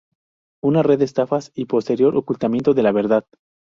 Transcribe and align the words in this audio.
Una 0.63 0.81
red 0.81 0.97
de 0.97 1.05
estafas 1.05 1.51
y 1.53 1.65
posterior 1.65 2.17
ocultamiento 2.17 2.73
de 2.73 2.81
la 2.81 2.91
verdad. 2.91 3.23